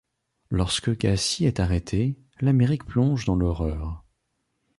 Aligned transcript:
Lorsque 0.49 0.97
Gacy 0.97 1.45
est 1.45 1.59
arrêté, 1.59 2.17
l'Amérique 2.39 2.85
plonge 2.85 3.25
dans 3.25 3.35
l'horreur. 3.35 4.03